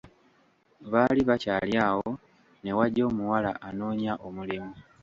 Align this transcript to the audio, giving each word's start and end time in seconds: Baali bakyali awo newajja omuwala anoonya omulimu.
Baali 0.91 1.21
bakyali 1.29 1.73
awo 1.87 2.09
newajja 2.63 3.03
omuwala 3.09 3.51
anoonya 3.67 4.13
omulimu. 4.27 4.73